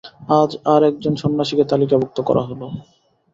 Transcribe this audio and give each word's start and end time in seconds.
আজ 0.33 0.51
আর 0.65 0.81
একজন 0.83 1.13
সন্ন্যাসীকে 1.15 1.63
তালিকাভুক্ত 1.63 2.17
করা 2.21 2.41
হল। 2.41 2.61